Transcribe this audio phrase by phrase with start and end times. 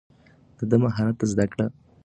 [0.57, 1.85] ده د مهارت زده کړه مهمه بلله.